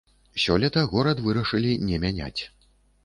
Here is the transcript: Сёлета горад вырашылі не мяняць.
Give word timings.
Сёлета 0.43 0.85
горад 0.95 1.21
вырашылі 1.27 1.77
не 1.91 2.03
мяняць. 2.07 2.37